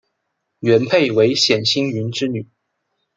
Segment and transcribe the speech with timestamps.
[0.61, 2.47] 元配为冼兴云之女。